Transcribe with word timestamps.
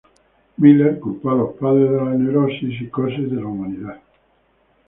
Miller 0.57 0.99
culpó 0.99 1.29
a 1.29 1.35
los 1.35 1.53
padres 1.59 1.91
de 1.91 1.97
las 1.97 2.17
neurosis 2.17 2.63
y 2.63 2.75
psicosis 2.75 3.29
de 3.29 3.35
la 3.35 3.45
humanidad. 3.45 4.01